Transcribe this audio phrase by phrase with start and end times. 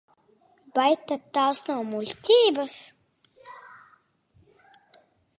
[0.77, 2.77] Vai tad tās nav muļķības?